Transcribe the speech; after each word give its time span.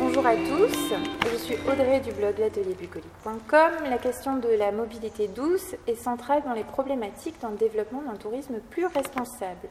Bonjour 0.00 0.26
à 0.26 0.34
tous, 0.34 0.94
je 1.30 1.36
suis 1.36 1.56
Audrey 1.70 2.00
du 2.00 2.10
blog 2.12 2.38
l'atelierbucolique.com. 2.38 3.70
La 3.90 3.98
question 3.98 4.38
de 4.38 4.48
la 4.48 4.72
mobilité 4.72 5.28
douce 5.28 5.76
est 5.86 5.94
centrale 5.94 6.42
dans 6.46 6.54
les 6.54 6.64
problématiques 6.64 7.38
dans 7.42 7.50
le 7.50 7.58
développement 7.58 8.00
d'un 8.00 8.16
tourisme 8.16 8.60
plus 8.70 8.86
responsable. 8.86 9.68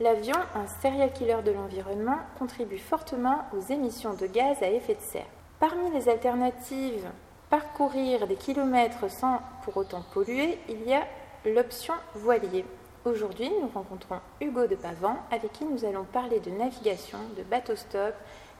L'avion, 0.00 0.38
un 0.54 0.66
serial 0.80 1.12
killer 1.12 1.42
de 1.44 1.50
l'environnement, 1.50 2.16
contribue 2.38 2.78
fortement 2.78 3.44
aux 3.52 3.70
émissions 3.70 4.14
de 4.14 4.26
gaz 4.26 4.56
à 4.62 4.70
effet 4.70 4.94
de 4.94 5.02
serre. 5.02 5.26
Parmi 5.60 5.90
les 5.90 6.08
alternatives, 6.08 7.06
parcourir 7.50 8.26
des 8.26 8.36
kilomètres 8.36 9.10
sans 9.10 9.42
pour 9.62 9.76
autant 9.76 10.02
polluer, 10.14 10.58
il 10.70 10.88
y 10.88 10.94
a 10.94 11.06
l'option 11.44 11.94
voilier. 12.14 12.64
Aujourd'hui, 13.04 13.50
nous 13.62 13.68
rencontrons 13.68 14.20
Hugo 14.40 14.66
de 14.66 14.74
Pavan, 14.74 15.16
avec 15.30 15.52
qui 15.52 15.64
nous 15.64 15.84
allons 15.84 16.04
parler 16.04 16.40
de 16.40 16.50
navigation, 16.50 17.18
de 17.36 17.42
bateau-stop 17.44 18.14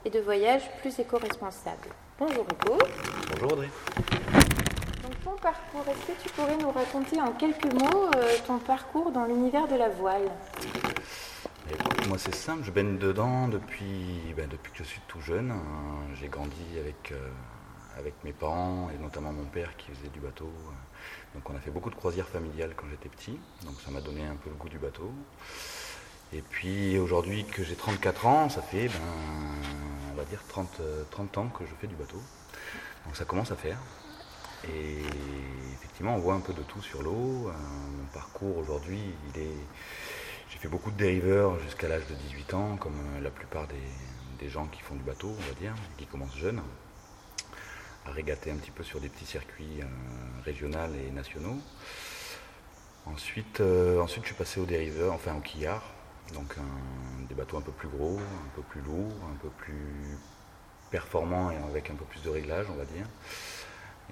et 0.06 0.10
de 0.10 0.20
voyages 0.20 0.62
plus 0.80 0.96
éco-responsables. 1.00 1.88
Bonjour 2.16 2.44
Hugo. 2.44 2.78
Bonjour 3.32 3.52
Audrey. 3.54 3.68
Donc 5.02 5.20
ton 5.24 5.34
parcours, 5.42 5.84
est-ce 5.90 6.12
que 6.12 6.22
tu 6.22 6.28
pourrais 6.28 6.56
nous 6.58 6.70
raconter 6.70 7.20
en 7.20 7.32
quelques 7.32 7.72
mots 7.72 8.08
euh, 8.14 8.36
ton 8.46 8.58
parcours 8.58 9.10
dans 9.10 9.24
l'univers 9.24 9.66
de 9.66 9.74
la 9.74 9.88
voile? 9.88 10.30
Écoute, 11.68 12.06
moi 12.06 12.18
c'est 12.18 12.36
simple, 12.36 12.62
je 12.62 12.70
baigne 12.70 12.98
dedans 12.98 13.48
depuis, 13.48 14.32
ben, 14.36 14.48
depuis 14.48 14.70
que 14.70 14.78
je 14.78 14.84
suis 14.84 15.00
tout 15.08 15.20
jeune. 15.20 15.50
hein. 15.50 16.14
J'ai 16.14 16.28
grandi 16.28 16.78
avec, 16.78 17.10
euh, 17.10 17.28
avec 17.98 18.14
mes 18.22 18.32
parents 18.32 18.88
et 18.94 19.02
notamment 19.02 19.32
mon 19.32 19.46
père 19.46 19.76
qui 19.76 19.90
faisait 19.90 20.10
du 20.10 20.20
bateau. 20.20 20.52
Donc 21.34 21.50
on 21.50 21.56
a 21.56 21.58
fait 21.58 21.72
beaucoup 21.72 21.90
de 21.90 21.96
croisières 21.96 22.28
familiales 22.28 22.74
quand 22.76 22.86
j'étais 22.88 23.08
petit, 23.08 23.40
donc 23.64 23.74
ça 23.84 23.90
m'a 23.90 24.00
donné 24.00 24.24
un 24.24 24.36
peu 24.36 24.50
le 24.50 24.56
goût 24.56 24.68
du 24.68 24.78
bateau. 24.78 25.10
Et 26.32 26.42
puis 26.42 26.98
aujourd'hui 26.98 27.44
que 27.44 27.62
j'ai 27.62 27.76
34 27.76 28.26
ans, 28.26 28.48
ça 28.48 28.62
fait, 28.62 28.88
ben, 28.88 29.00
on 30.12 30.16
va 30.16 30.24
dire 30.24 30.42
30, 30.48 30.80
euh, 30.80 31.04
30 31.10 31.38
ans 31.38 31.48
que 31.48 31.64
je 31.64 31.72
fais 31.80 31.86
du 31.86 31.94
bateau. 31.94 32.20
Donc 33.04 33.16
ça 33.16 33.24
commence 33.24 33.52
à 33.52 33.56
faire. 33.56 33.78
Et 34.68 35.02
effectivement, 35.74 36.16
on 36.16 36.18
voit 36.18 36.34
un 36.34 36.40
peu 36.40 36.52
de 36.52 36.62
tout 36.62 36.82
sur 36.82 37.02
l'eau. 37.02 37.48
Euh, 37.48 37.52
mon 37.52 38.06
parcours 38.12 38.56
aujourd'hui, 38.58 39.00
il 39.34 39.40
est... 39.40 39.56
J'ai 40.50 40.58
fait 40.58 40.68
beaucoup 40.68 40.90
de 40.90 40.96
dériveurs 40.96 41.58
jusqu'à 41.60 41.88
l'âge 41.88 42.06
de 42.08 42.14
18 42.14 42.54
ans, 42.54 42.76
comme 42.76 42.94
euh, 43.16 43.20
la 43.20 43.30
plupart 43.30 43.66
des, 43.66 43.74
des 44.38 44.48
gens 44.48 44.66
qui 44.66 44.80
font 44.82 44.94
du 44.94 45.02
bateau, 45.02 45.28
on 45.28 45.48
va 45.48 45.60
dire, 45.60 45.74
qui 45.96 46.06
commencent 46.06 46.36
jeunes, 46.36 46.62
à 48.06 48.10
régater 48.10 48.50
un 48.50 48.56
petit 48.56 48.70
peu 48.70 48.84
sur 48.84 49.00
des 49.00 49.08
petits 49.08 49.26
circuits 49.26 49.80
euh, 49.80 49.86
régionaux 50.44 50.94
et 51.06 51.10
nationaux. 51.10 51.58
Ensuite, 53.06 53.60
euh, 53.60 54.00
ensuite, 54.00 54.24
je 54.24 54.28
suis 54.28 54.36
passé 54.36 54.60
au 54.60 54.64
dériveur, 54.64 55.12
enfin 55.12 55.34
au 55.34 55.40
quillard, 55.40 55.82
donc 56.34 56.56
des 57.28 57.34
bateaux 57.34 57.58
un 57.58 57.62
peu 57.62 57.72
plus 57.72 57.88
gros, 57.88 58.18
un 58.18 58.54
peu 58.54 58.62
plus 58.62 58.80
lourds, 58.80 59.12
un 59.32 59.36
peu 59.36 59.48
plus 59.48 60.18
performants 60.90 61.50
et 61.50 61.56
avec 61.56 61.90
un 61.90 61.94
peu 61.94 62.04
plus 62.04 62.22
de 62.22 62.30
réglage, 62.30 62.66
on 62.70 62.76
va 62.76 62.84
dire. 62.84 63.06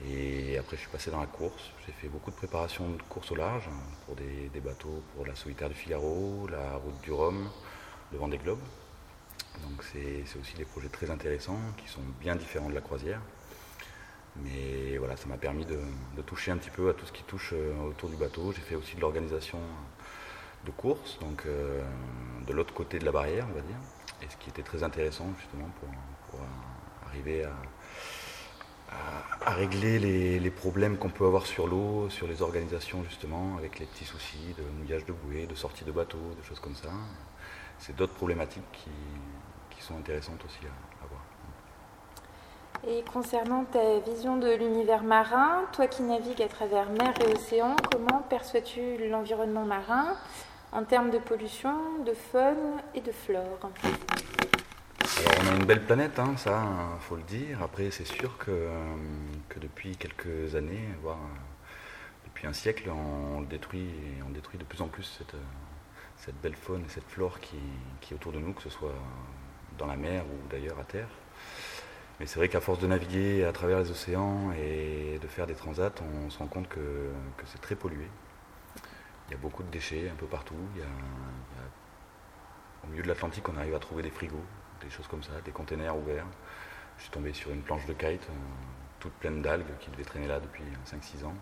Et 0.05 0.59
après, 0.59 0.77
je 0.77 0.83
suis 0.83 0.91
passé 0.91 1.11
dans 1.11 1.20
la 1.20 1.27
course. 1.27 1.70
J'ai 1.87 1.92
fait 1.92 2.09
beaucoup 2.09 2.31
de 2.31 2.37
préparation 2.37 2.89
de 2.91 3.03
course 3.03 3.30
au 3.30 3.36
large 3.36 3.69
hein, 3.69 3.80
pour 4.07 4.17
des, 4.17 4.61
bateaux 4.61 5.02
pour 5.14 5.25
la 5.25 5.35
solitaire 5.35 5.69
du 5.69 5.75
Figaro, 5.75 6.48
la 6.51 6.77
route 6.77 7.01
du 7.02 7.13
Rhum, 7.13 7.48
le 8.13 8.19
Vendée 8.19 8.39
Globe. 8.39 8.61
Donc 9.63 9.85
c'est 9.92 10.25
aussi 10.39 10.57
des 10.57 10.64
projets 10.64 10.89
très 10.89 11.11
intéressants 11.11 11.61
qui 11.77 11.89
sont 11.89 12.02
bien 12.20 12.35
différents 12.35 12.69
de 12.69 12.75
la 12.75 12.81
croisière. 12.81 13.20
Mais 14.36 14.98
voilà, 14.98 15.17
ça 15.17 15.29
m'a 15.29 15.36
permis 15.36 15.64
de, 15.64 15.79
de 16.17 16.23
toucher 16.23 16.51
un 16.51 16.57
petit 16.57 16.70
peu 16.70 16.89
à 16.89 16.95
tout 16.95 17.07
ce 17.07 17.13
qui 17.13 17.23
touche 17.23 17.52
euh, 17.52 17.73
autour 17.89 18.08
du 18.08 18.17
bateau. 18.17 18.51
J'ai 18.51 18.63
fait 18.63 18.75
aussi 18.75 18.96
de 18.96 19.01
l'organisation 19.01 19.61
de 20.64 20.70
course, 20.70 21.19
donc 21.20 21.45
euh, 21.47 21.83
de 22.47 22.52
l'autre 22.52 22.75
côté 22.75 22.98
de 22.98 23.05
la 23.05 23.13
barrière, 23.13 23.47
on 23.51 23.55
va 23.55 23.61
dire. 23.61 23.77
Et 24.23 24.29
ce 24.29 24.36
qui 24.36 24.51
était 24.51 24.63
très 24.63 24.83
intéressant 24.83 25.27
justement 25.39 25.69
pour, 25.80 26.41
euh, 26.41 27.07
arriver 27.08 27.45
à, 27.45 27.52
régler 29.47 29.98
les, 29.98 30.51
problèmes 30.51 30.97
qu'on 30.97 31.11
peut 31.11 31.27
avoir 31.27 31.47
sur 31.47 31.67
l'eau, 31.67 32.08
sur 32.11 32.27
les 32.27 32.42
organisations 32.42 33.02
justement, 33.05 33.57
avec 33.58 33.79
les 33.79 33.86
petits 33.86 34.05
soucis 34.05 34.55
de 34.57 34.63
mouillage 34.79 35.05
de 35.05 35.13
bouée, 35.13 35.47
de 35.47 35.55
sortie 35.55 35.85
de 35.85 35.92
bateau, 35.92 36.19
des 36.36 36.47
choses 36.47 36.61
comme 36.61 36.75
ça. 36.75 36.91
C'est 37.79 37.95
d'autres 37.95 38.14
problématiques 38.14 38.70
qui, 38.73 38.91
qui 39.70 39.83
sont 39.83 39.96
intéressantes 39.96 40.45
aussi 40.45 40.61
à, 40.64 41.05
à 41.05 41.08
voir. 41.08 41.20
Et 42.86 43.02
concernant 43.13 43.64
ta 43.64 43.98
vision 44.01 44.36
de 44.36 44.55
l'univers 44.55 45.02
marin, 45.02 45.63
toi 45.73 45.86
qui 45.86 46.02
navigues 46.02 46.42
à 46.42 46.48
travers 46.48 46.91
mer 46.91 47.13
et 47.20 47.33
océan, 47.33 47.77
comment 47.91 48.23
perçois-tu 48.29 49.08
l'environnement 49.08 49.64
marin? 49.64 50.17
En 50.74 50.85
termes 50.85 51.11
de 51.11 51.18
pollution, 51.18 52.02
de 52.05 52.12
faune 52.12 52.83
et 52.95 53.01
de 53.01 53.12
flore 53.12 53.70
on 55.42 55.52
a 55.52 55.57
une 55.57 55.64
belle 55.64 55.85
planète, 55.85 56.18
hein, 56.18 56.35
ça, 56.36 56.61
faut 57.01 57.17
le 57.17 57.23
dire. 57.23 57.62
Après, 57.62 57.90
c'est 57.90 58.07
sûr 58.07 58.36
que, 58.36 58.51
euh, 58.51 58.70
depuis 59.61 59.96
quelques 59.96 60.55
années, 60.57 60.89
voire 61.02 61.18
euh, 61.18 62.24
depuis 62.24 62.46
un 62.46 62.52
siècle, 62.52 62.90
on 62.90 63.42
détruit 63.42 63.89
de 64.27 64.64
plus 64.64 64.80
en 64.83 64.89
plus 64.89 65.05
cette, 65.18 65.34
euh, 65.34 66.33
belle 66.42 66.57
faune 66.57 66.83
et 66.84 66.89
cette 66.89 67.08
flore 67.08 67.39
qui, 67.39 67.57
est 68.11 68.14
autour 68.14 68.33
de 68.33 68.39
nous, 68.39 68.52
que 68.55 68.63
ce 68.63 68.70
soit 68.70 68.95
dans 69.79 69.86
la 69.86 69.96
mer 69.96 70.24
ou 70.24 70.48
d'ailleurs 70.48 70.79
à 70.80 70.84
terre. 70.84 71.08
Mais 72.18 72.27
c'est 72.27 72.39
vrai 72.39 72.48
qu'à 72.48 72.61
force 72.61 72.80
de 72.80 72.86
naviguer 72.86 73.45
à 73.45 73.52
travers 73.52 73.79
les 73.79 73.90
océans 73.90 74.52
et 74.52 75.18
de 75.20 75.29
faire 75.29 75.46
des 75.46 75.55
transats, 75.55 75.92
on 76.24 76.30
se 76.30 76.39
rend 76.39 76.46
compte 76.46 76.68
que 76.68 76.80
c'est 77.46 77.61
très 77.61 77.77
pollué. 77.77 78.08
Il 79.29 79.33
y 79.33 79.35
a 79.35 79.39
beaucoup 79.39 79.62
de 79.62 79.70
déchets 79.70 80.08
un 80.11 80.14
peu 80.17 80.27
partout. 80.27 80.55
Au 82.85 82.86
milieu 82.89 83.02
de 83.02 83.08
l'Atlantique, 83.08 83.48
on 83.48 83.57
arrive 83.57 83.74
à 83.74 83.79
trouver 83.79 84.02
des 84.02 84.11
frigos, 84.11 84.45
des 84.83 84.90
choses 84.90 85.07
comme 85.08 85.23
ça, 85.23 85.33
des 85.45 85.51
containers 85.52 85.96
ouverts. 85.96 86.27
Je 86.98 87.02
suis 87.05 87.11
tombé 87.11 87.33
sur 87.33 87.51
une 87.51 87.63
planche 87.63 87.86
de 87.86 87.92
kite, 87.95 88.23
euh, 88.29 88.33
toute 89.01 89.13
pleine 89.14 89.40
d'algues, 89.42 89.77
qui 89.80 89.90
devait 89.90 90.05
traîner 90.05 90.27
là 90.29 90.39
depuis 90.40 90.63
5-6 90.84 91.24
ans. 91.24 91.34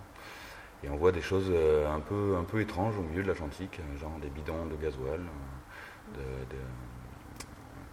Et 0.85 0.89
on 0.89 0.97
voit 0.97 1.13
des 1.13 1.21
choses 1.21 1.49
euh, 1.51 1.89
un 1.93 2.01
peu, 2.01 2.37
étranges 2.61 2.97
au 2.97 3.03
milieu 3.03 3.23
de 3.23 3.29
l'Atlantique, 3.29 3.81
euh, 3.81 3.99
genre 3.99 4.17
des 4.21 4.31
bidons 4.31 4.67
de 4.67 4.77
gasoil, 4.77 5.21
euh, 5.21 6.15
de- 6.45 6.45
de- 6.57 6.63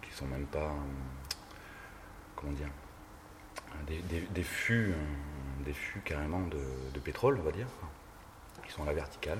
qui 0.02 0.12
sont 0.12 0.26
même 0.26 0.46
pas, 0.46 0.72
comment 2.36 2.52
dire, 2.52 2.68
des, 3.86 4.00
des- 4.02 4.20
fûts, 4.42 4.94
carrément 6.04 6.40
de, 6.40 6.58
de 6.94 7.00
pétrole, 7.00 7.36
on 7.40 7.42
va 7.44 7.52
dire, 7.52 7.66
qui 8.64 8.72
sont 8.72 8.82
à 8.84 8.86
la 8.86 8.94
verticale, 8.94 9.38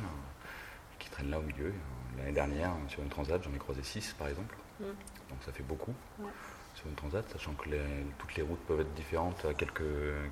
qui 1.01 1.11
traînent 1.11 1.31
là 1.31 1.39
au 1.41 1.43
milieu. 1.43 1.73
L'année 2.19 2.33
dernière, 2.33 2.71
sur 2.89 3.03
une 3.03 3.09
transat, 3.09 3.43
j'en 3.43 3.53
ai 3.53 3.59
croisé 3.59 3.83
6 3.83 4.15
par 4.19 4.29
exemple. 4.29 4.55
Mm. 4.79 4.85
Donc 4.85 5.39
ça 5.45 5.53
fait 5.53 5.63
beaucoup 5.65 5.95
Ouais. 6.21 6.31
sur 6.75 6.87
une 6.87 6.95
transat, 6.95 7.29
sachant 7.31 7.53
que 7.55 7.69
les- 7.71 8.05
toutes 8.19 8.35
les 8.37 8.43
routes 8.43 8.61
peuvent 8.67 8.81
être 8.81 8.95
différentes 8.95 9.45
à 9.45 9.55
quelques, 9.55 9.83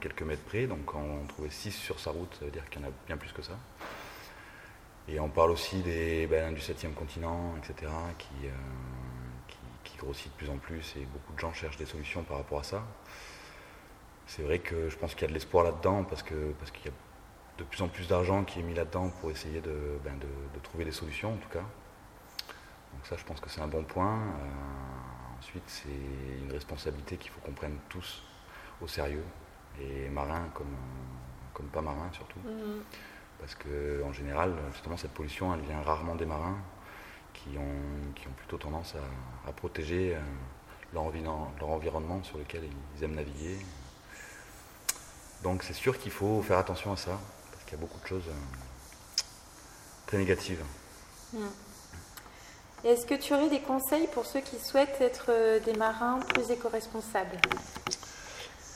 quelques 0.00 0.22
mètres 0.22 0.44
près. 0.44 0.66
Donc 0.66 0.84
quand 0.86 1.00
on 1.02 1.26
trouvait 1.26 1.50
6 1.50 1.72
sur 1.72 1.98
sa 1.98 2.10
route, 2.10 2.34
ça 2.38 2.44
veut 2.44 2.50
dire 2.50 2.68
qu'il 2.70 2.80
y 2.80 2.84
en 2.84 2.88
a 2.88 2.92
bien 3.06 3.16
plus 3.16 3.32
que 3.32 3.42
ça. 3.42 3.54
Et 5.08 5.18
on 5.20 5.28
parle 5.30 5.50
aussi 5.52 5.80
des, 5.82 6.26
ben, 6.26 6.52
du 6.52 6.60
7e 6.60 6.92
continent, 6.92 7.54
etc., 7.56 7.90
qui, 8.18 8.28
euh, 8.46 8.50
qui, 9.48 9.56
qui 9.84 9.96
grossit 9.96 10.30
de 10.30 10.36
plus 10.36 10.50
en 10.50 10.58
plus 10.58 10.94
et 10.96 11.06
beaucoup 11.06 11.32
de 11.32 11.38
gens 11.38 11.52
cherchent 11.54 11.78
des 11.78 11.86
solutions 11.86 12.22
par 12.24 12.36
rapport 12.36 12.60
à 12.60 12.62
ça. 12.62 12.82
C'est 14.26 14.42
vrai 14.42 14.58
que 14.58 14.90
je 14.90 14.96
pense 14.98 15.14
qu'il 15.14 15.22
y 15.22 15.24
a 15.24 15.28
de 15.28 15.32
l'espoir 15.32 15.64
là-dedans 15.64 16.04
parce 16.04 16.22
que 16.22 16.52
parce 16.58 16.70
qu'il 16.70 16.84
y 16.84 16.88
a 16.88 16.92
de 17.58 17.64
plus 17.64 17.82
en 17.82 17.88
plus 17.88 18.06
d'argent 18.08 18.44
qui 18.44 18.60
est 18.60 18.62
mis 18.62 18.74
là-dedans 18.74 19.10
pour 19.20 19.30
essayer 19.30 19.60
de, 19.60 19.98
ben, 20.04 20.16
de, 20.18 20.26
de 20.26 20.60
trouver 20.62 20.84
des 20.84 20.92
solutions 20.92 21.34
en 21.34 21.36
tout 21.36 21.48
cas. 21.48 21.64
Donc 22.92 23.04
ça, 23.04 23.16
je 23.16 23.24
pense 23.24 23.40
que 23.40 23.50
c'est 23.50 23.60
un 23.60 23.66
bon 23.68 23.84
point. 23.84 24.16
Euh, 24.16 25.38
ensuite, 25.38 25.64
c'est 25.66 25.88
une 26.42 26.52
responsabilité 26.52 27.16
qu'il 27.16 27.30
faut 27.30 27.40
qu'on 27.40 27.52
prenne 27.52 27.76
tous 27.88 28.22
au 28.80 28.86
sérieux, 28.88 29.24
et 29.80 30.08
marins 30.08 30.48
comme, 30.54 30.74
comme 31.52 31.66
pas 31.66 31.80
marins 31.82 32.10
surtout. 32.12 32.40
Parce 33.40 33.54
que 33.54 34.02
en 34.04 34.12
général, 34.12 34.54
justement, 34.72 34.96
cette 34.96 35.12
pollution, 35.12 35.52
elle 35.54 35.60
vient 35.60 35.80
rarement 35.82 36.14
des 36.14 36.26
marins 36.26 36.58
qui 37.34 37.50
ont, 37.58 38.12
qui 38.14 38.26
ont 38.26 38.32
plutôt 38.32 38.56
tendance 38.56 38.94
à, 38.96 39.48
à 39.48 39.52
protéger 39.52 40.14
euh, 40.14 40.20
leur, 40.92 41.04
environ- 41.04 41.48
leur 41.60 41.68
environnement 41.68 42.22
sur 42.22 42.38
lequel 42.38 42.62
ils 42.96 43.04
aiment 43.04 43.14
naviguer. 43.14 43.58
Donc 45.42 45.62
c'est 45.62 45.72
sûr 45.72 45.98
qu'il 45.98 46.10
faut 46.10 46.42
faire 46.42 46.58
attention 46.58 46.92
à 46.92 46.96
ça, 46.96 47.20
qu'il 47.68 47.76
y 47.78 47.80
a 47.80 47.84
beaucoup 47.84 48.00
de 48.00 48.06
choses 48.06 48.28
euh, 48.28 49.22
très 50.06 50.16
négatives. 50.16 50.62
Et 52.84 52.88
Est-ce 52.88 53.04
que 53.04 53.14
tu 53.14 53.34
aurais 53.34 53.50
des 53.50 53.60
conseils 53.60 54.06
pour 54.08 54.24
ceux 54.24 54.40
qui 54.40 54.58
souhaitent 54.58 55.00
être 55.00 55.26
euh, 55.28 55.60
des 55.60 55.74
marins 55.74 56.18
plus 56.20 56.50
éco-responsables? 56.50 57.36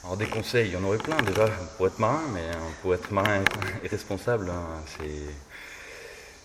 Alors 0.05 0.17
des 0.17 0.27
conseils, 0.27 0.69
il 0.69 0.75
y 0.75 0.77
en 0.77 0.85
aurait 0.85 0.99
plein 0.99 1.17
déjà 1.23 1.47
pour 1.77 1.87
être 1.87 1.99
marin, 1.99 2.21
mais 2.35 2.41
euh, 2.43 2.71
pour 2.83 2.95
être 2.95 3.11
marin 3.13 3.43
et 3.83 3.89
responsable, 3.89 4.51
hein, 4.51 4.67
c'est 4.99 5.35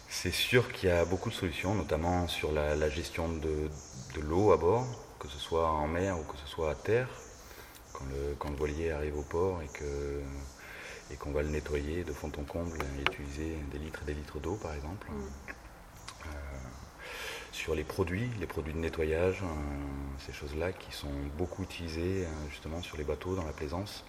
c'est 0.10 0.32
sûr 0.32 0.72
qu'il 0.72 0.88
y 0.88 0.92
a 0.92 1.04
beaucoup 1.04 1.30
de 1.30 1.36
solutions, 1.36 1.76
notamment 1.76 2.28
sur 2.30 2.54
la, 2.54 2.76
la 2.76 2.90
gestion 2.90 3.28
de, 3.28 3.70
de 4.16 4.22
l'eau 4.22 4.54
à 4.54 4.58
bord, 4.58 4.86
que 5.20 5.28
ce 5.28 5.38
soit 5.38 5.68
en 5.70 5.88
mer 5.88 6.18
ou 6.18 6.24
que 6.24 6.38
ce 6.38 6.48
soit 6.48 6.72
à 6.72 6.76
terre. 6.76 7.10
Quand 7.94 8.06
le, 8.06 8.36
quand 8.40 8.50
le 8.50 8.56
voilier 8.56 8.92
arrive 8.92 9.18
au 9.18 9.24
port 9.24 9.62
et 9.62 9.68
que 9.68 10.22
et 11.12 11.16
qu'on 11.16 11.32
va 11.32 11.42
le 11.42 11.50
nettoyer 11.50 12.04
de 12.04 12.12
fond 12.12 12.32
en 12.38 12.44
comble 12.44 12.78
et 12.82 13.02
utiliser 13.02 13.58
des 13.72 13.80
litres 13.80 14.02
et 14.04 14.06
des 14.06 14.14
litres 14.14 14.40
d'eau 14.40 14.56
par 14.56 14.74
exemple. 14.74 15.08
Euh, 16.26 16.30
sur 17.52 17.74
les 17.76 17.84
produits, 17.84 18.30
les 18.40 18.46
produits 18.46 18.74
de 18.74 18.78
nettoyage, 18.80 19.42
ces 20.20 20.32
choses-là 20.32 20.72
qui 20.74 20.92
sont 20.92 21.12
beaucoup 21.38 21.64
utilisées 21.64 22.28
justement 22.52 22.82
sur 22.84 22.98
les 22.98 23.04
bateaux 23.04 23.36
dans 23.36 23.46
la 23.46 23.52
plaisance 23.52 24.04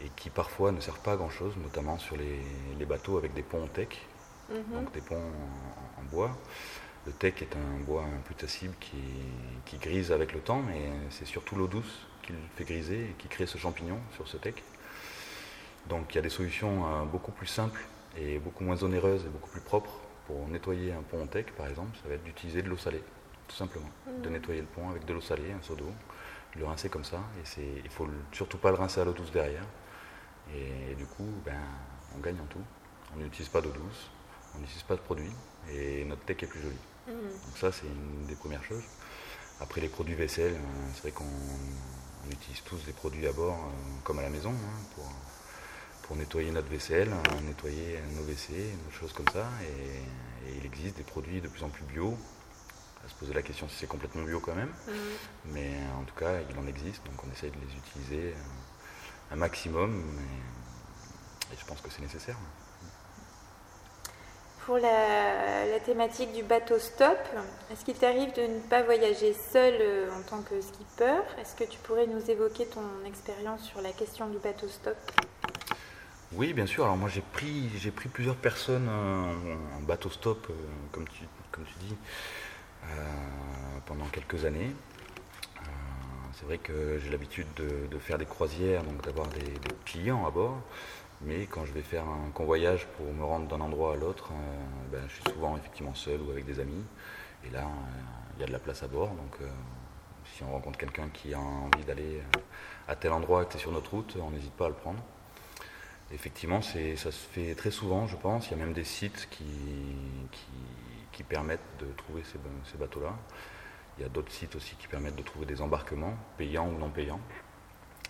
et 0.00 0.10
qui 0.16 0.30
parfois 0.30 0.72
ne 0.72 0.80
servent 0.80 1.00
pas 1.00 1.12
à 1.12 1.16
grand-chose, 1.16 1.54
notamment 1.56 1.98
sur 1.98 2.16
les, 2.16 2.84
bateaux 2.86 3.18
avec 3.18 3.34
des 3.34 3.42
ponts 3.42 3.64
en 3.64 3.68
tech, 3.68 3.88
mhm. 4.50 4.62
donc 4.72 4.92
des 4.92 5.00
ponts 5.00 5.22
en, 5.98 6.02
bois. 6.10 6.36
Le 7.06 7.12
tech 7.12 7.34
est 7.40 7.56
un 7.56 7.80
bois 7.84 8.02
un 8.02 8.20
peu 8.26 8.34
tassible 8.34 8.74
qui, 8.80 8.96
qui 9.64 9.78
grise 9.78 10.12
avec 10.12 10.32
le 10.32 10.40
temps, 10.40 10.62
mais 10.62 10.90
c'est 11.10 11.24
surtout 11.24 11.54
l'eau 11.54 11.68
douce 11.68 12.06
qui 12.22 12.32
le 12.32 12.38
fait 12.56 12.64
griser 12.64 13.10
et 13.10 13.14
qui 13.18 13.28
crée 13.28 13.46
ce 13.46 13.58
champignon 13.58 13.98
sur 14.14 14.26
ce 14.26 14.36
tech. 14.36 14.54
Donc 15.88 16.14
il 16.14 16.16
y 16.16 16.18
a 16.18 16.22
des 16.22 16.30
solutions 16.30 16.84
euh, 16.84 17.04
beaucoup 17.04 17.32
plus 17.32 17.46
simples 17.46 17.80
et 18.16 18.38
beaucoup 18.38 18.64
moins 18.64 18.82
onéreuses 18.82 19.24
et 19.24 19.28
beaucoup 19.28 19.50
plus 19.50 19.60
propres 19.60 20.00
pour 20.26 20.48
nettoyer 20.48 20.92
un 20.92 21.02
pont 21.02 21.22
en 21.22 21.26
tech, 21.26 21.46
par 21.56 21.68
exemple. 21.68 21.96
Ça 22.02 22.08
va 22.08 22.14
être 22.14 22.24
d'utiliser 22.24 22.62
de 22.62 22.68
l'eau 22.68 22.76
salée, 22.76 23.02
tout 23.46 23.56
simplement. 23.56 23.88
De 24.22 24.28
nettoyer 24.28 24.60
le 24.60 24.66
pont 24.66 24.90
avec 24.90 25.04
de 25.04 25.12
l'eau 25.12 25.20
salée, 25.20 25.52
un 25.52 25.62
seau 25.62 25.76
d'eau, 25.76 25.92
le 26.56 26.64
rincer 26.64 26.88
comme 26.88 27.04
ça. 27.04 27.20
Et 27.58 27.60
il 27.78 27.84
ne 27.84 27.88
faut 27.88 28.08
surtout 28.32 28.58
pas 28.58 28.70
le 28.70 28.76
rincer 28.76 29.00
à 29.00 29.04
l'eau 29.04 29.12
douce 29.12 29.30
derrière. 29.30 29.64
Et, 30.54 30.94
du 30.94 31.06
coup, 31.06 31.28
ben, 31.44 31.54
on 32.16 32.20
gagne 32.20 32.40
en 32.40 32.46
tout. 32.46 32.62
On 33.14 33.18
n'utilise 33.18 33.48
pas 33.48 33.60
d'eau 33.60 33.70
douce, 33.70 34.10
on 34.54 34.58
n'utilise 34.58 34.82
pas 34.82 34.96
de 34.96 35.00
produits 35.00 35.32
et 35.70 36.04
notre 36.04 36.22
tech 36.22 36.42
est 36.42 36.46
plus 36.46 36.60
jolie. 36.60 36.76
Mmh. 37.06 37.12
Donc 37.12 37.56
ça, 37.56 37.70
c'est 37.70 37.86
une 37.86 38.26
des 38.26 38.34
premières 38.34 38.64
choses. 38.64 38.82
Après 39.60 39.80
les 39.80 39.88
produits 39.88 40.14
vaisselle, 40.14 40.54
euh, 40.54 40.88
c'est 40.92 41.02
vrai 41.02 41.12
qu'on 41.12 41.24
utilise 42.30 42.62
tous 42.64 42.84
des 42.84 42.92
produits 42.92 43.26
à 43.26 43.32
bord 43.32 43.54
euh, 43.54 44.00
comme 44.04 44.18
à 44.18 44.22
la 44.22 44.28
maison 44.28 44.50
hein, 44.50 44.82
pour, 44.94 45.04
pour 46.06 46.16
nettoyer 46.16 46.50
notre 46.50 46.68
vaisselle, 46.68 47.12
hein, 47.12 47.40
nettoyer 47.46 48.00
nos 48.14 48.22
WC, 48.22 48.52
des 48.52 48.96
choses 48.98 49.12
comme 49.12 49.28
ça. 49.32 49.46
Et, 49.62 50.02
il 50.58 50.64
existe 50.64 50.96
des 50.96 51.02
produits 51.02 51.40
de 51.40 51.48
plus 51.48 51.64
en 51.64 51.68
plus 51.68 51.82
bio. 51.84 52.16
À 53.04 53.08
se 53.08 53.14
poser 53.14 53.34
la 53.34 53.42
question 53.42 53.68
si 53.68 53.76
c'est 53.76 53.88
complètement 53.88 54.22
bio 54.22 54.38
quand 54.38 54.54
même. 54.54 54.72
Mmh. 54.86 54.92
Mais 55.46 55.70
en 55.98 56.04
tout 56.04 56.14
cas, 56.14 56.38
il 56.48 56.58
en 56.58 56.66
existe, 56.68 57.04
donc 57.04 57.14
on 57.26 57.32
essaye 57.32 57.50
de 57.50 57.56
les 57.56 57.76
utiliser. 57.76 58.32
Euh, 58.32 58.56
un 59.30 59.36
maximum. 59.36 60.02
Et, 61.52 61.56
je 61.58 61.64
pense 61.64 61.80
que 61.80 61.90
c'est 61.90 62.02
nécessaire. 62.02 62.36
Pour 64.64 64.78
la, 64.78 65.78
thématique 65.84 66.32
du 66.32 66.42
bateau 66.42 66.78
stop, 66.78 67.18
est-ce 67.70 67.84
qu'il 67.84 67.94
t'arrive 67.94 68.34
de 68.34 68.42
ne 68.42 68.58
pas 68.60 68.82
voyager 68.82 69.34
seul 69.52 69.74
euh, 69.80 70.10
en 70.10 70.22
tant 70.22 70.42
que 70.42 70.60
skipper? 70.60 71.20
Est-ce 71.38 71.54
que 71.54 71.62
tu 71.62 71.78
pourrais 71.78 72.06
nous 72.06 72.28
évoquer 72.28 72.66
ton 72.66 72.82
expérience 73.06 73.62
sur 73.62 73.80
la 73.82 73.92
question 73.92 74.28
du 74.28 74.38
bateau 74.38 74.66
stop? 74.66 74.96
Oui, 76.32 76.52
bien 76.52 76.66
sûr. 76.66 76.84
Alors 76.84 76.96
moi 76.96 77.08
j'ai 77.08 77.22
pris, 77.22 77.70
j'ai 77.78 77.90
pris 77.90 78.08
plusieurs 78.08 78.36
personnes 78.36 78.88
en, 78.88 79.80
bateau 79.82 80.10
stop, 80.10 80.46
euh, 80.50 80.54
comme, 80.92 81.06
tu, 81.08 81.24
comme 81.52 81.64
tu 81.64 81.74
dis, 81.86 81.94
euh, 82.84 82.88
pendant 83.86 84.06
quelques 84.06 84.44
années 84.44 84.72
c'est 86.38 86.44
vrai 86.44 86.58
que 86.58 86.98
j'ai 86.98 87.10
l'habitude 87.10 87.46
de, 87.56 87.98
faire 87.98 88.18
des 88.18 88.26
croisières, 88.26 88.82
donc 88.82 89.02
d'avoir 89.02 89.26
des, 89.28 89.54
clients 89.84 90.26
à 90.26 90.30
bord. 90.30 90.60
Mais 91.22 91.46
quand 91.46 91.64
je 91.64 91.72
vais 91.72 91.80
faire 91.80 92.04
un 92.04 92.30
convoyage 92.34 92.86
pour 92.96 93.06
me 93.10 93.24
rendre 93.24 93.48
d'un 93.48 93.60
endroit 93.62 93.94
à 93.94 93.96
l'autre, 93.96 94.30
euh, 94.32 94.92
ben, 94.92 95.02
je 95.08 95.14
suis 95.14 95.24
souvent 95.32 95.56
effectivement 95.56 95.94
seul 95.94 96.20
ou 96.20 96.30
avec 96.30 96.44
des 96.44 96.60
amis. 96.60 96.84
Et 97.46 97.50
là, 97.50 97.60
euh, 97.60 98.00
il 98.36 98.40
y 98.40 98.44
a 98.44 98.46
de 98.46 98.52
la 98.52 98.58
place 98.58 98.82
à 98.82 98.86
bord. 98.86 99.08
Donc 99.08 99.34
euh, 99.40 99.48
si 100.34 100.42
on 100.42 100.52
rencontre 100.52 100.76
quelqu'un 100.76 101.08
qui 101.08 101.32
a 101.32 101.38
envie 101.38 101.84
d'aller 101.86 102.20
à 102.86 102.96
tel 102.96 103.12
endroit 103.12 103.46
qui 103.46 103.56
est 103.56 103.60
sur 103.60 103.72
notre 103.72 103.90
route, 103.92 104.14
on 104.20 104.30
n'hésite 104.30 104.52
pas 104.52 104.66
à 104.66 104.68
le 104.68 104.74
prendre. 104.74 105.00
Effectivement, 106.12 106.62
ça 106.62 106.96
se 106.96 107.10
fait 107.10 107.54
très 107.54 107.70
souvent, 107.70 108.06
je 108.06 108.16
pense. 108.16 108.46
Il 108.46 108.52
y 108.52 108.54
a 108.54 108.58
même 108.58 108.72
des 108.72 108.84
sites 108.84 109.28
qui, 109.30 109.44
permettent 111.28 111.60
de 111.80 111.86
trouver 111.96 112.22
ces 112.24 112.78
bateaux-là. 112.78 113.12
Il 113.98 114.02
y 114.02 114.04
a 114.04 114.08
d'autres 114.08 114.30
sites 114.30 114.54
aussi 114.54 114.76
qui 114.76 114.86
permettent 114.86 115.16
de 115.16 115.22
trouver 115.22 115.46
des 115.46 115.60
embarquements, 115.60 116.14
payants 116.38 116.68
ou 116.68 116.78
non 116.78 116.90
payants. 116.90 117.20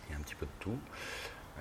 Il 0.07 0.13
y 0.13 0.15
a 0.15 0.19
un 0.19 0.21
petit 0.21 0.35
peu 0.35 0.45
de 0.45 0.51
tout. 0.61 0.79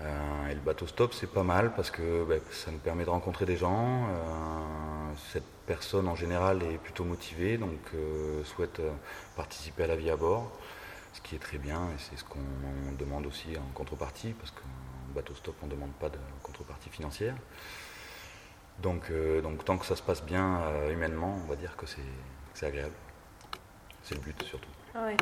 Euh, 0.02 0.50
et 0.50 0.56
le 0.56 0.60
bateau 0.60 0.88
stop, 0.88 1.14
c'est 1.14 1.32
pas 1.32 1.44
mal 1.44 1.74
parce 1.74 1.90
que 1.90 2.26
ben, 2.26 2.42
ça 2.52 2.72
nous 2.72 2.80
permet 2.80 3.06
de 3.06 3.10
rencontrer 3.10 3.46
des 3.46 3.56
gens. 3.56 4.08
Euh, 4.10 5.14
cette 5.32 5.46
personne 5.66 6.08
en 6.08 6.16
général 6.16 6.62
est 6.64 6.78
plutôt 6.78 7.06
motivée, 7.06 7.58
donc 7.58 7.80
euh, 7.94 8.44
souhaite 8.44 8.82
participer 9.36 9.84
à 9.84 9.88
la 9.88 9.96
vie 9.96 10.10
à 10.10 10.18
bord, 10.18 10.52
ce 11.14 11.22
qui 11.22 11.36
est 11.36 11.40
très 11.40 11.58
bien 11.58 11.82
et 11.96 12.00
c'est 12.00 12.18
ce 12.18 12.26
qu'on 12.26 12.40
demande 13.00 13.26
aussi 13.26 13.58
en 13.58 13.74
contrepartie 13.74 14.34
parce 14.34 14.52
qu'en 14.52 14.68
bateau 15.16 15.34
stop, 15.36 15.56
on 15.64 15.66
ne 15.66 15.72
demande 15.72 15.94
pas 15.94 16.10
de 16.10 16.20
contrepartie 16.44 16.90
financière. 16.90 17.36
Donc, 18.80 19.12
donc 19.42 19.64
tant 19.64 19.78
que 19.78 19.86
ça 19.86 19.96
se 19.96 20.04
passe 20.04 20.22
bien 20.24 20.62
humainement, 20.92 21.40
on 21.44 21.48
va 21.48 21.56
dire 21.56 21.78
que 21.78 21.86
c'est 21.86 22.66
agréable. 22.66 22.94
C'est 24.04 24.16
le 24.16 24.22
but 24.22 24.44
surtout. 24.44 24.70
Ouais. 24.96 25.16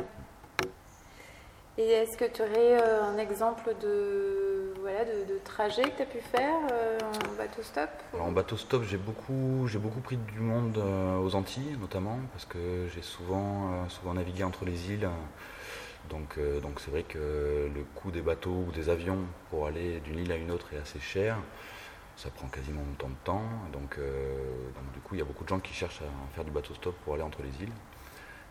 Et 1.76 1.88
est-ce 1.88 2.16
que 2.16 2.24
tu 2.24 2.40
aurais 2.40 2.80
euh, 2.80 3.02
un 3.02 3.18
exemple 3.18 3.74
de, 3.82 4.72
voilà, 4.80 5.04
de, 5.04 5.40
trajet 5.44 5.82
que 5.82 5.96
tu 5.96 6.02
as 6.02 6.06
pu 6.06 6.20
faire 6.20 6.54
euh, 6.70 6.98
en 7.00 7.36
bateau 7.36 7.62
stop? 7.62 7.90
En 8.16 8.30
bateau 8.30 8.56
stop, 8.56 8.84
j'ai 8.84 8.96
beaucoup, 8.96 9.66
j'ai 9.66 9.80
beaucoup 9.80 10.00
pris 10.00 10.16
du 10.16 10.38
monde 10.38 10.78
euh, 10.78 11.18
aux 11.18 11.34
Antilles 11.34 11.76
notamment, 11.80 12.18
parce 12.32 12.44
que 12.44 12.86
j'ai 12.94 13.02
souvent, 13.02 13.88
souvent 13.88 14.14
navigué 14.14 14.44
entre 14.44 14.64
les 14.64 14.92
îles. 14.92 15.08
Donc, 16.10 16.38
donc 16.62 16.80
c'est 16.80 16.90
vrai 16.90 17.02
que 17.02 17.70
le 17.74 17.84
coût 17.94 18.10
des 18.10 18.22
bateaux 18.22 18.64
ou 18.68 18.72
des 18.72 18.88
avions 18.88 19.20
pour 19.50 19.66
aller 19.66 20.00
d'une 20.00 20.18
île 20.18 20.32
à 20.32 20.36
une 20.36 20.50
autre 20.50 20.72
est 20.72 20.78
assez 20.78 21.00
cher. 21.00 21.38
Ça 22.16 22.30
prend 22.30 22.46
quasiment 22.48 22.82
autant 22.92 23.08
de 23.08 23.14
temps. 23.24 23.42
Donc, 23.72 23.98
donc 23.98 24.92
du 24.92 25.00
coup, 25.00 25.14
il 25.14 25.18
y 25.18 25.22
a 25.22 25.24
beaucoup 25.24 25.44
de 25.44 25.48
gens 25.48 25.60
qui 25.60 25.72
cherchent 25.72 26.02
à 26.02 26.34
faire 26.34 26.44
du 26.44 26.50
bateau 26.50 26.74
stop 26.74 26.94
pour 27.04 27.14
aller 27.14 27.22
entre 27.22 27.42
les 27.42 27.62
îles. 27.62 27.72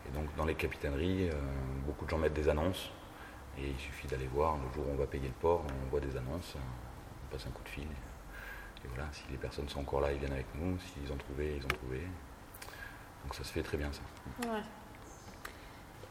Et 0.07 0.11
donc 0.11 0.33
dans 0.35 0.45
les 0.45 0.55
capitaineries, 0.55 1.29
euh, 1.29 1.33
beaucoup 1.85 2.05
de 2.05 2.09
gens 2.09 2.17
mettent 2.17 2.33
des 2.33 2.49
annonces. 2.49 2.91
Et 3.57 3.69
il 3.69 3.79
suffit 3.79 4.07
d'aller 4.07 4.27
voir 4.27 4.57
le 4.57 4.73
jour 4.73 4.87
où 4.87 4.91
on 4.91 4.95
va 4.95 5.05
payer 5.05 5.27
le 5.27 5.33
port, 5.33 5.63
on 5.85 5.89
voit 5.89 5.99
des 5.99 6.17
annonces, 6.17 6.55
on 6.55 7.31
passe 7.31 7.45
un 7.45 7.51
coup 7.51 7.63
de 7.63 7.69
fil. 7.69 7.83
Et 7.83 8.87
voilà, 8.87 9.07
si 9.11 9.23
les 9.29 9.37
personnes 9.37 9.69
sont 9.69 9.81
encore 9.81 10.01
là, 10.01 10.11
ils 10.11 10.17
viennent 10.17 10.33
avec 10.33 10.47
nous. 10.55 10.77
S'ils 10.79 11.11
ont 11.11 11.17
trouvé, 11.17 11.55
ils 11.57 11.63
ont 11.63 11.69
trouvé. 11.69 12.01
Donc 13.23 13.35
ça 13.35 13.43
se 13.43 13.53
fait 13.53 13.61
très 13.61 13.77
bien 13.77 13.91
ça. 13.93 14.01
Ouais. 14.49 14.61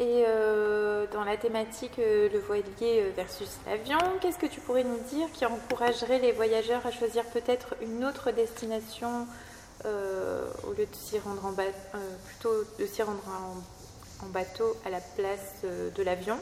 Et 0.03 0.25
euh, 0.27 1.07
dans 1.13 1.23
la 1.25 1.37
thématique 1.37 1.99
euh, 1.99 2.29
le 2.29 2.41
voilier 2.41 3.05
versus 3.17 3.49
l'avion, 3.67 3.99
qu'est-ce 4.21 4.39
que 4.39 4.47
tu 4.47 4.61
pourrais 4.61 4.85
nous 4.85 4.99
dire 5.11 5.31
qui 5.33 5.47
encouragerait 5.47 6.19
les 6.19 6.33
voyageurs 6.33 6.85
à 6.85 6.91
choisir 6.91 7.25
peut-être 7.27 7.77
une 7.81 8.05
autre 8.05 8.31
destination 8.33 9.27
au 9.85 10.73
lieu 10.75 10.87
de 10.87 10.95
s'y 10.95 11.19
rendre 11.19 11.45
en 11.45 11.53
plutôt 11.53 12.53
de 12.79 12.87
s'y 12.87 13.03
rendre 13.03 13.23
en 14.23 14.27
bateau 14.27 14.77
à 14.85 14.91
la 14.91 15.01
place 15.01 15.63
euh, 15.65 15.91
de 15.91 16.03
l'avion? 16.03 16.39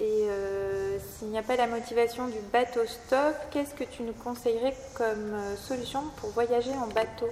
Et 0.00 0.26
euh, 0.28 0.98
s'il 0.98 1.28
n'y 1.28 1.38
a 1.38 1.42
pas 1.42 1.56
la 1.56 1.66
motivation 1.66 2.26
du 2.26 2.38
bateau 2.52 2.80
stop, 2.86 3.36
qu'est-ce 3.50 3.74
que 3.74 3.84
tu 3.84 4.02
nous 4.02 4.14
conseillerais 4.14 4.74
comme 4.94 5.34
euh, 5.34 5.56
solution 5.56 6.02
pour 6.16 6.30
voyager 6.30 6.72
en 6.72 6.88
bateau? 6.88 7.28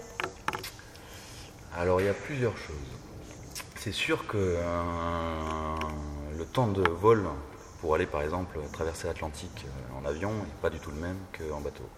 Alors 1.77 2.01
il 2.01 2.07
y 2.07 2.11
a 2.11 2.15
plusieurs 2.15 2.57
choses. 2.57 3.00
C'est 3.83 3.93
sûr 3.93 4.27
que 4.27 4.59
le 6.37 6.45
temps 6.45 6.67
de 6.67 6.87
vol 6.87 7.27
pour 7.81 7.95
aller 7.95 8.05
par 8.05 8.21
exemple 8.21 8.59
traverser 8.75 9.07
l'Atlantique 9.07 9.65
en 9.99 10.05
avion 10.05 10.35
n'est 10.35 10.61
pas 10.61 10.69
du 10.69 10.79
tout 10.79 10.91
le 10.91 11.01
même 11.01 11.17
qu'en 11.33 11.63
bateau. 11.63 11.89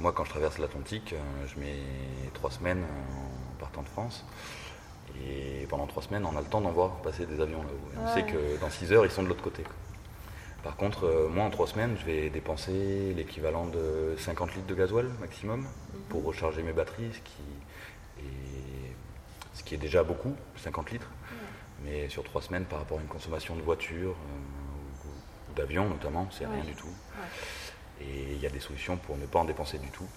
moi 0.00 0.10
quand 0.12 0.24
je 0.24 0.30
traverse 0.30 0.58
l'Atlantique, 0.58 1.14
je 1.46 1.60
mets 1.60 1.78
trois 2.34 2.50
semaines 2.50 2.82
en 2.82 3.60
partant 3.60 3.82
de 3.82 3.88
France. 3.90 4.24
Et 5.24 5.68
pendant 5.68 5.86
trois 5.86 6.02
semaines, 6.02 6.26
on 6.26 6.36
a 6.36 6.40
le 6.40 6.48
temps 6.48 6.60
d'en 6.60 6.72
voir 6.72 6.96
passer 6.96 7.26
des 7.26 7.40
avions 7.40 7.62
là-haut. 7.62 8.02
On 8.04 8.12
sait 8.12 8.24
que 8.24 8.60
dans 8.60 8.70
six 8.70 8.92
heures, 8.92 9.04
ils 9.04 9.12
sont 9.12 9.22
de 9.22 9.28
l'autre 9.28 9.42
côté. 9.44 9.62
Par 10.64 10.74
contre, 10.74 11.04
euh, 11.04 11.28
moi, 11.28 11.44
en 11.44 11.50
trois 11.50 11.68
semaines, 11.68 11.96
je 12.00 12.04
vais 12.04 12.28
dépenser 12.28 13.14
l'équivalent 13.14 13.66
de 13.66 14.16
50 14.18 14.56
litres 14.56 14.66
de 14.66 14.74
gasoil 14.74 15.08
maximum 15.20 15.60
mhm. 15.60 15.66
pour 16.08 16.24
recharger 16.24 16.64
mes 16.64 16.72
batteries, 16.72 17.12
ce 17.12 17.20
qui 17.20 17.42
est, 18.18 18.69
ce 19.54 19.62
qui 19.62 19.74
est 19.74 19.78
déjà 19.78 20.02
beaucoup, 20.02 20.34
50 20.56 20.90
litres. 20.90 21.10
Mais 21.84 22.08
sur 22.08 22.24
trois 22.24 22.42
semaines, 22.42 22.64
par 22.64 22.78
rapport 22.80 22.98
à 22.98 23.00
une 23.00 23.08
consommation 23.08 23.56
de 23.56 23.62
voiture 23.62 24.10
euh, 24.10 25.08
ou, 25.08 25.54
d'avion 25.56 25.88
notamment, 25.88 26.28
c'est 26.30 26.46
rien 26.46 26.64
du 26.64 26.74
tout. 26.74 26.92
Et 28.00 28.32
il 28.32 28.40
y 28.40 28.46
a 28.46 28.50
des 28.50 28.60
solutions 28.60 28.96
pour 28.96 29.16
ne 29.16 29.26
pas 29.26 29.38
en 29.38 29.44
dépenser 29.44 29.78
du 29.78 29.88
tout. 29.88 30.08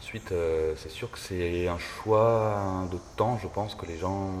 Ensuite, 0.00 0.32
euh, 0.32 0.74
c'est 0.76 0.88
sûr 0.88 1.10
que 1.10 1.18
c'est 1.18 1.68
un 1.68 1.78
choix 1.78 2.88
de 2.90 2.98
temps, 3.16 3.38
je 3.38 3.48
pense, 3.48 3.74
que 3.74 3.84
les 3.84 3.98
gens, 3.98 4.32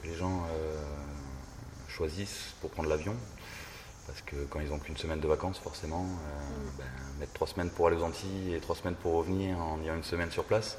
que 0.00 0.06
les 0.06 0.14
gens 0.14 0.44
euh, 0.52 0.84
choisissent 1.88 2.54
pour 2.60 2.70
prendre 2.70 2.90
l'avion. 2.90 3.14
Parce 4.06 4.20
que 4.20 4.36
quand 4.50 4.60
ils 4.60 4.68
n'ont 4.68 4.78
qu'une 4.78 4.98
semaine 4.98 5.20
de 5.20 5.26
vacances, 5.26 5.58
forcément, 5.58 6.04
euh, 6.04 6.68
ben, 6.76 6.84
mettre 7.18 7.32
trois 7.32 7.48
semaines 7.48 7.70
pour 7.70 7.86
aller 7.86 7.96
aux 7.96 8.02
Antilles 8.02 8.54
et 8.54 8.60
trois 8.60 8.76
semaines 8.76 8.94
pour 8.96 9.14
revenir 9.14 9.58
en 9.58 9.80
ayant 9.82 9.96
une 9.96 10.04
semaine 10.04 10.30
sur 10.30 10.44
place, 10.44 10.76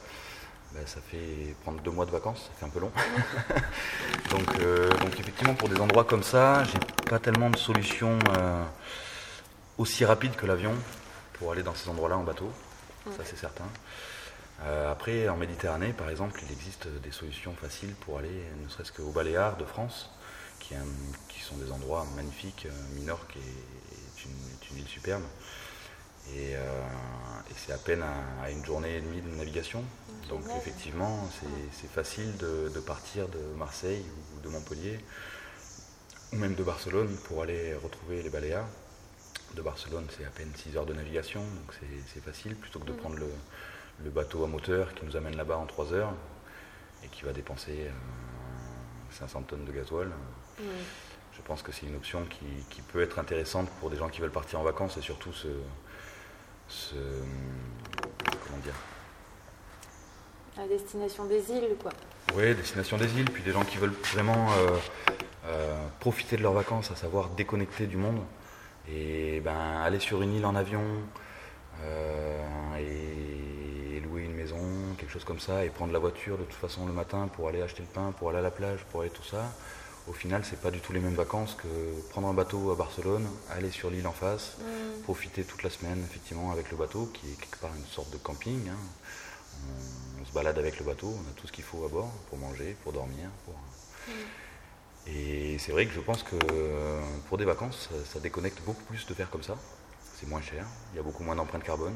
ben, 0.76 0.86
ça 0.86 1.00
fait 1.02 1.56
prendre 1.64 1.82
deux 1.82 1.92
mois 1.92 2.06
de 2.06 2.12
vacances, 2.12 2.50
ça 2.52 2.60
fait 2.60 2.66
un 2.66 2.70
peu 2.70 2.80
long. 2.80 2.92
donc, 4.30 4.46
donc, 5.00 5.20
effectivement, 5.20 5.56
pour 5.56 5.70
des 5.70 5.80
endroits 5.80 6.04
comme 6.04 6.24
ça, 6.24 6.64
j'ai 6.66 6.80
pas 7.10 7.20
tellement 7.20 7.50
de 7.50 7.58
solutions 7.58 8.20
aussi 9.78 10.06
rapides 10.06 10.36
que 10.36 10.46
l'avion 10.46 10.74
pour 11.34 11.52
aller 11.52 11.64
dans 11.64 11.76
ces 11.76 11.90
endroits-là 11.90 12.18
en 12.18 12.24
bateau 12.24 12.52
ça 13.12 13.24
c'est 13.24 13.38
certain. 13.38 13.68
Euh, 14.64 14.92
après, 14.92 15.28
en 15.30 15.38
Méditerranée, 15.38 15.94
par 15.94 16.10
exemple, 16.10 16.42
il 16.46 16.52
existe 16.52 16.88
des 16.88 17.12
solutions 17.12 17.54
faciles 17.54 17.94
pour 18.02 18.20
aller, 18.20 18.44
ne 18.64 18.70
serait-ce 18.70 18.92
qu'aux 18.92 19.12
Baléares 19.12 19.58
de 19.58 19.66
France, 19.66 20.10
qui, 20.60 20.76
sont 21.42 21.58
des 21.58 21.72
endroits 21.72 22.06
magnifiques. 22.16 22.68
Minorque 22.96 23.36
est, 23.38 24.26
une, 24.72 24.78
île 24.80 24.88
superbe. 24.88 25.22
Et, 26.36 26.56
c'est 27.56 27.74
à 27.74 27.78
peine 27.78 28.04
à, 28.42 28.50
une 28.50 28.66
journée 28.66 28.96
et 28.96 29.02
demie 29.02 29.22
de 29.22 29.30
navigation. 29.30 29.84
Donc 30.30 30.42
effectivement, 30.58 31.28
c'est 31.72 31.90
facile 31.90 32.36
de, 32.38 32.72
de, 32.74 32.80
partir 32.80 33.28
de 33.28 33.40
Marseille 33.58 34.04
ou 34.36 34.40
de 34.42 34.50
Montpellier, 34.50 35.00
ou 36.34 36.38
même 36.38 36.56
de 36.56 36.64
Barcelone, 36.64 37.16
pour 37.26 37.42
aller 37.44 37.76
retrouver 37.76 38.24
les 38.24 38.30
Baléares 38.30 38.68
de 39.56 39.62
Barcelone, 39.62 40.06
c'est 40.16 40.26
à 40.26 40.30
peine 40.30 40.52
6 40.56 40.78
heures 40.78 40.86
de 40.86 40.94
navigation, 40.94 41.42
donc 41.42 41.76
c'est 42.14 42.24
facile, 42.24 42.56
plutôt 42.56 42.80
que 42.80 42.86
de 42.86 42.94
mm. 42.94 42.98
prendre 42.98 43.18
le, 43.18 44.10
bateau 44.10 44.44
à 44.44 44.48
moteur 44.48 44.94
qui 44.94 45.06
nous 45.06 45.16
amène 45.16 45.38
là-bas 45.38 45.58
en 45.58 45.66
3 45.66 45.94
heures 45.94 46.14
et 47.04 47.08
qui 47.08 47.24
va 47.24 47.32
dépenser 47.32 47.90
500 49.12 49.40
euh, 49.40 49.44
tonnes 49.44 49.66
de 49.66 49.72
gasoil. 49.72 50.10
Mm. 50.60 50.64
Je 51.34 51.42
pense 51.42 51.62
que 51.62 51.72
c'est 51.72 51.86
une 51.86 51.96
option 51.96 52.26
qui, 52.26 52.82
peut 52.94 53.02
être 53.02 53.20
intéressante 53.20 53.70
pour 53.80 53.90
des 53.90 53.98
gens 53.98 54.10
qui 54.10 54.22
veulent 54.22 54.32
partir 54.32 54.60
en 54.60 54.64
vacances 54.64 54.98
et 54.98 55.02
surtout 55.02 55.34
ce. 55.34 55.48
comment 58.46 58.58
dire 58.64 58.76
La 60.58 60.68
destination 60.68 61.26
des 61.26 61.52
îles, 61.52 61.76
quoi. 61.82 61.92
Oui, 62.36 62.56
destination 62.56 62.98
des 62.98 63.14
îles, 63.20 63.30
puis 63.30 63.44
des 63.44 63.52
gens 63.52 63.64
qui 63.64 63.78
veulent 63.78 63.94
vraiment 64.14 64.48
euh, 64.52 64.78
euh, 65.48 65.88
profiter 66.00 66.38
de 66.38 66.44
leurs 66.44 66.54
vacances, 66.54 66.92
à 66.92 66.96
savoir 66.96 67.30
déconnecter 67.30 67.88
du 67.88 67.98
monde. 67.98 68.22
Et 68.90 69.42
ben, 69.42 69.82
aller 69.84 70.00
sur 70.00 70.22
une 70.22 70.34
île 70.34 70.46
en 70.46 70.56
avion 70.56 70.84
euh, 71.84 72.78
et, 72.78 74.00
louer 74.00 74.24
une 74.24 74.36
maison, 74.36 74.60
quelque 74.98 75.12
chose 75.12 75.24
comme 75.26 75.40
ça, 75.40 75.66
et 75.66 75.70
prendre 75.70 75.92
la 75.92 76.00
voiture 76.00 76.38
de 76.38 76.44
toute 76.44 76.54
façon 76.54 76.86
le 76.86 76.94
matin 76.94 77.28
pour 77.34 77.50
aller 77.50 77.62
acheter 77.62 77.82
le 77.82 77.90
pain, 77.90 78.14
pour 78.18 78.30
aller 78.30 78.40
à 78.40 78.44
la 78.44 78.52
plage, 78.52 78.80
pour 78.92 79.02
aller 79.02 79.10
tout 79.10 79.24
ça, 79.24 79.52
au 80.08 80.14
final, 80.14 80.44
c'est 80.46 80.62
pas 80.62 80.70
du 80.70 80.80
tout 80.80 80.94
les 80.94 81.00
mêmes 81.00 81.16
vacances 81.16 81.56
que 81.56 82.10
prendre 82.12 82.28
un 82.28 82.34
bateau 82.34 82.72
à 82.72 82.76
Barcelone, 82.76 83.28
aller 83.52 83.72
sur 83.72 83.90
l'île 83.90 84.06
en 84.06 84.12
face, 84.12 84.58
mm. 84.60 85.02
profiter 85.04 85.44
toute 85.44 85.64
la 85.64 85.70
semaine 85.70 86.00
effectivement 86.04 86.52
avec 86.52 86.70
le 86.70 86.78
bateau, 86.78 87.10
qui 87.12 87.32
est 87.32 87.36
quelque 87.36 87.58
part 87.58 87.72
une 87.76 87.86
sorte 87.86 88.12
de 88.12 88.18
camping. 88.18 88.70
Hein. 88.70 88.78
On, 89.64 90.15
balade 90.36 90.60
avec 90.60 90.78
le 90.78 90.86
bateau, 90.86 91.08
on 91.08 91.32
a 91.32 91.34
tout 91.36 91.48
ce 91.48 91.52
qu'il 91.52 91.64
faut 91.64 91.84
à 91.86 91.88
bord 91.88 92.12
pour 92.30 92.38
manger, 92.38 92.76
pour 92.84 92.92
dormir. 92.92 93.30
Pour... 93.46 93.56
Mm. 93.56 94.12
Et 95.08 95.58
c'est 95.60 95.72
vrai 95.72 95.86
que 95.86 95.94
je 95.94 96.00
pense 96.02 96.24
que 96.24 96.36
euh, 96.52 97.02
pour 97.28 97.38
des 97.38 97.46
vacances, 97.46 97.90
ça, 98.06 98.20
déconnecte 98.20 98.62
beaucoup 98.64 98.84
plus 98.84 99.06
de 99.08 99.14
faire 99.14 99.30
comme 99.30 99.44
ça. 99.44 99.56
C'est 100.16 100.28
moins 100.28 100.42
cher, 100.42 100.66
il 100.94 100.98
y 100.98 101.00
a 101.00 101.04
beaucoup 101.04 101.24
moins 101.24 101.36
d'empreintes 101.36 101.64
carbone. 101.64 101.96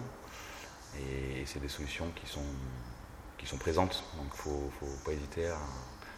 Et, 0.98 1.44
c'est 1.46 1.60
des 1.60 1.70
solutions 1.70 2.12
qui 2.16 2.28
sont, 2.32 2.50
qui 3.38 3.46
sont 3.46 3.58
présentes. 3.58 4.04
Donc 4.18 4.28
il 4.46 4.52
ne 4.52 4.70
faut, 4.70 5.04
pas 5.06 5.12
hésiter 5.12 5.48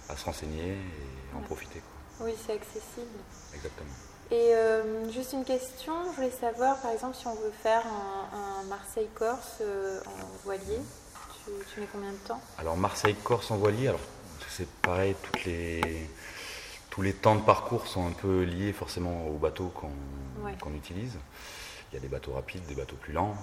à, 0.10 0.16
se 0.16 0.26
renseigner 0.26 0.74
et 0.74 1.38
en 1.38 1.42
profiter. 1.42 1.82
Oui, 2.20 2.32
c'est 2.46 2.54
accessible. 2.54 3.20
Exactement. 3.56 3.96
Et 4.30 4.56
euh, 4.56 5.10
juste 5.12 5.34
une 5.34 5.46
question, 5.46 5.94
je 6.12 6.16
voulais 6.16 6.32
savoir, 6.32 6.78
par 6.78 6.92
exemple, 6.92 7.16
si 7.16 7.28
on 7.28 7.36
veut 7.36 7.54
faire 7.64 7.84
un, 7.88 8.64
Marseille-Corse 8.70 9.58
euh, 9.62 10.00
en 10.06 10.44
voilier, 10.44 10.80
tu, 11.46 11.52
tu, 11.74 11.80
mets 11.80 11.88
combien 11.92 12.12
de 12.12 12.28
temps 12.28 12.42
Alors 12.58 12.78
Marseille-Corse 12.78 13.52
en 13.52 13.58
voilier, 13.58 13.90
alors 13.90 14.02
c'est 14.50 14.68
pareil, 14.82 15.16
toutes 15.22 15.46
les 15.46 16.10
tous 16.92 17.02
les 17.02 17.14
temps 17.14 17.36
de 17.36 17.42
parcours 17.42 17.88
sont 17.88 18.06
un 18.06 18.12
peu 18.12 18.44
liés 18.44 18.74
forcément 18.74 19.26
au 19.28 19.38
bateau 19.38 19.72
qu'on 19.74 20.74
utilise. 20.76 21.18
Il 21.90 21.96
y 21.96 21.98
a 21.98 22.02
des 22.02 22.10
bateaux 22.10 22.34
rapides, 22.34 22.66
des 22.66 22.76
bateaux 22.76 22.98
plus 22.98 23.14
lents. 23.14 23.34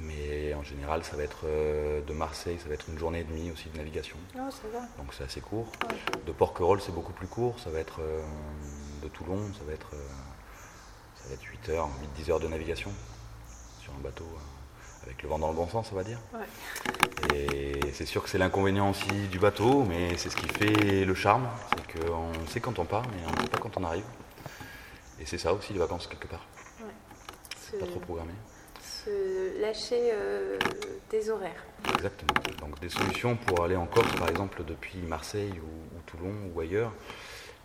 Mais 0.00 0.54
en 0.54 0.62
général, 0.62 1.02
ça 1.02 1.16
va 1.16 1.22
être 1.22 1.40
euh, 1.44 2.02
de 2.02 2.12
Marseille, 2.12 2.58
ça 2.62 2.68
va 2.68 2.74
être 2.74 2.88
une 2.88 2.98
journée 2.98 3.20
et 3.20 3.24
demie 3.24 3.50
aussi 3.50 3.70
de 3.70 3.76
navigation. 3.78 4.16
Oh, 4.36 4.50
Donc 4.98 5.14
c'est 5.16 5.24
assez 5.24 5.40
court. 5.40 5.72
De 6.26 6.30
Porquerolles, 6.30 6.80
c'est 6.82 6.94
beaucoup 6.94 7.14
plus 7.14 7.26
court. 7.26 7.58
Ça 7.58 7.70
va 7.70 7.80
être 7.80 8.00
euh, 8.00 8.22
de 9.02 9.08
Toulon, 9.08 9.40
ça 9.58 9.64
va 9.66 9.72
être, 9.72 9.94
euh, 9.94 10.08
ça 11.16 11.28
va 11.28 11.34
être 11.34 11.42
8 11.42 11.70
heures, 11.70 11.88
8-10 12.20 12.30
heures 12.30 12.40
de 12.40 12.48
navigation 12.48 12.92
sur 13.80 13.92
un 13.94 14.00
bateau 14.00 14.28
avec 15.04 15.22
le 15.22 15.28
vent 15.28 15.38
dans 15.38 15.48
le 15.48 15.54
bon 15.54 15.68
sens, 15.68 15.90
on 15.92 15.96
va 15.96 16.04
dire. 16.04 16.18
Et 17.34 17.80
c'est 17.92 18.06
sûr 18.06 18.22
que 18.22 18.28
c'est 18.28 18.38
l'inconvénient 18.38 18.90
aussi 18.90 19.28
du 19.30 19.38
bateau, 19.38 19.84
mais 19.84 20.16
c'est 20.16 20.30
ce 20.30 20.36
qui 20.36 20.48
fait 20.48 21.04
le 21.04 21.14
charme, 21.14 21.48
c'est 21.70 22.00
qu'on 22.00 22.46
sait 22.46 22.60
quand 22.60 22.78
on 22.78 22.84
part, 22.84 23.02
mais 23.08 23.22
on 23.26 23.36
ne 23.36 23.40
sait 23.42 23.48
pas 23.48 23.58
quand 23.58 23.76
on 23.76 23.84
arrive. 23.84 24.04
Et 25.20 25.26
c'est 25.26 25.38
ça 25.38 25.52
aussi 25.52 25.72
les 25.72 25.78
vacances 25.78 26.06
quelque 26.06 26.28
part. 26.28 26.46
Ouais. 26.80 27.78
Pas 27.78 27.86
trop 27.86 28.00
programmé. 28.00 28.32
Se 28.80 29.60
lâcher 29.60 30.10
euh, 30.12 30.58
des 31.10 31.28
horaires. 31.28 31.64
Exactement. 31.94 32.40
Donc 32.60 32.80
des 32.80 32.88
solutions 32.88 33.36
pour 33.36 33.64
aller 33.64 33.76
en 33.76 33.86
Corse, 33.86 34.14
par 34.16 34.28
exemple, 34.28 34.62
depuis 34.64 34.98
Marseille 34.98 35.54
ou, 35.60 36.00
Toulon 36.06 36.32
ou 36.54 36.60
ailleurs. 36.60 36.92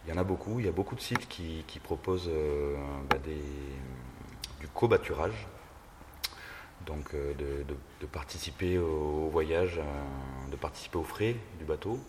Il 0.05 0.13
y 0.13 0.17
en 0.17 0.19
a 0.19 0.23
beaucoup. 0.23 0.59
Il 0.59 0.65
y 0.65 0.69
a 0.69 0.71
beaucoup 0.71 0.95
de 0.95 1.01
sites 1.01 1.27
qui, 1.29 1.63
proposent 1.81 2.29
euh, 2.29 2.75
bah, 3.09 3.17
des, 3.23 3.41
du 4.59 4.67
cobaturage 4.73 5.47
donc 6.85 7.13
euh, 7.13 7.33
de, 7.35 8.05
participer 8.07 8.77
au, 8.77 9.29
voyage, 9.29 9.79
euh, 9.79 10.51
de 10.51 10.55
participer 10.55 10.97
aux 10.97 11.03
frais 11.03 11.35
du 11.57 11.65
bateau, 11.65 11.99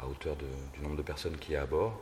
à 0.00 0.06
hauteur 0.06 0.36
du 0.36 0.80
nombre 0.82 0.96
de 0.96 1.02
personnes 1.02 1.36
qu'il 1.38 1.54
y 1.54 1.56
a 1.56 1.62
à 1.62 1.66
bord. 1.66 2.00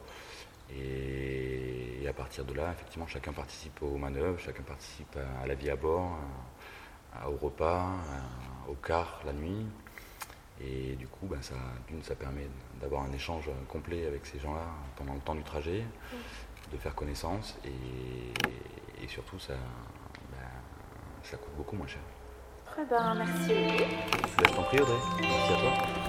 Et, 0.74 2.04
à 2.08 2.12
partir 2.12 2.44
de 2.44 2.52
là, 2.52 2.72
effectivement, 2.72 3.06
chacun 3.06 3.32
participe 3.32 3.80
aux 3.82 3.96
manœuvres, 3.96 4.38
chacun 4.38 4.62
participe 4.62 5.16
à, 5.42 5.46
la 5.46 5.54
vie 5.54 5.70
à 5.70 5.76
bord, 5.76 6.18
au 7.26 7.36
repas, 7.36 7.86
au 8.68 8.74
car 8.74 9.22
la 9.24 9.32
nuit. 9.32 9.66
Et 10.60 10.94
du 10.96 11.06
coup, 11.06 11.26
ben, 11.26 11.40
ça, 11.40 11.54
ça 12.02 12.14
permet 12.14 12.48
d'avoir 12.80 13.04
un 13.04 13.12
échange 13.12 13.48
complet 13.68 14.06
avec 14.06 14.26
ces 14.26 14.38
gens-là 14.40 14.66
pendant 14.96 15.14
le 15.14 15.20
temps 15.20 15.34
du 15.34 15.42
trajet, 15.42 15.84
de 16.70 16.76
faire 16.76 16.94
connaissance 16.94 17.56
et 17.64 19.08
surtout 19.08 19.38
ça, 19.38 19.54
ça 21.22 21.36
coûte 21.36 21.54
beaucoup 21.56 21.76
moins 21.76 21.86
cher. 21.86 22.02
Très 22.66 22.84
bien, 22.84 23.14
merci. 23.14 23.54
Je 24.38 24.54
t'en 24.54 24.62
prie 24.62 24.80
Audrey, 24.80 24.94
merci 25.20 25.52
à 25.52 25.56
toi. 25.56 26.01